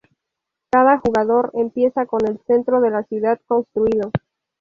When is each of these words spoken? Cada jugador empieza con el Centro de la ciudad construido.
Cada 0.71 0.97
jugador 0.97 1.51
empieza 1.53 2.07
con 2.07 2.27
el 2.27 2.39
Centro 2.47 2.81
de 2.81 2.89
la 2.89 3.03
ciudad 3.03 3.39
construido. 3.45 4.09